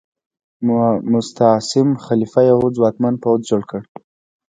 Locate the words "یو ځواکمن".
2.51-3.13